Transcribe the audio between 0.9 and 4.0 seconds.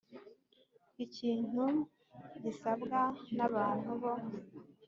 Ikintu gisabwa n abantu